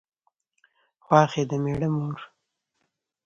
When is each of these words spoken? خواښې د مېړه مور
خواښې 1.03 1.43
د 1.49 1.51
مېړه 1.63 1.89
مور 1.95 2.19